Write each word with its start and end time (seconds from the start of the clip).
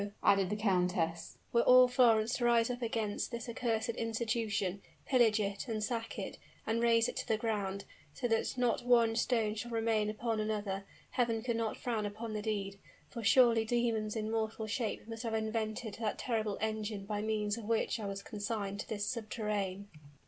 added 0.23 0.49
the 0.49 0.55
countess, 0.55 1.37
"were 1.53 1.61
all 1.61 1.87
Florence 1.87 2.33
to 2.33 2.43
rise 2.45 2.71
up 2.71 2.81
against 2.81 3.29
this 3.29 3.47
accursed 3.47 3.87
institution, 3.89 4.81
pillage 5.05 5.39
it, 5.39 5.67
and 5.67 5.83
sack 5.83 6.17
it, 6.17 6.39
and 6.65 6.81
raze 6.81 7.07
it 7.07 7.15
to 7.15 7.27
the 7.27 7.37
ground, 7.37 7.85
so 8.15 8.27
that 8.27 8.57
not 8.57 8.83
one 8.83 9.15
stone 9.15 9.53
shall 9.53 9.69
remain 9.69 10.09
upon 10.09 10.39
another, 10.39 10.85
heaven 11.11 11.43
could 11.43 11.55
not 11.55 11.77
frown 11.77 12.03
upon 12.07 12.33
the 12.33 12.41
deed! 12.41 12.79
For 13.11 13.23
surely 13.23 13.63
demons 13.63 14.15
in 14.15 14.31
mortal 14.31 14.65
shape 14.65 15.07
must 15.07 15.21
have 15.21 15.35
invented 15.35 15.97
that 15.99 16.17
terrible 16.17 16.57
engine 16.59 17.05
by 17.05 17.21
means 17.21 17.55
of 17.59 17.65
which 17.65 17.99
I 17.99 18.07
was 18.07 18.23
consigned 18.23 18.79
to 18.79 18.89
this 18.89 19.05
subterrane!" 19.05 19.85